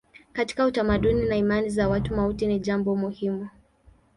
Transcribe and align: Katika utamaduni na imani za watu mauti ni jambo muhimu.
Katika 0.33 0.65
utamaduni 0.65 1.25
na 1.25 1.35
imani 1.35 1.69
za 1.69 1.89
watu 1.89 2.15
mauti 2.15 2.47
ni 2.47 2.59
jambo 2.59 2.95
muhimu. 2.95 3.49